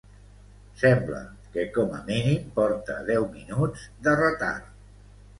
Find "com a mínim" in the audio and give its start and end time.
1.75-2.47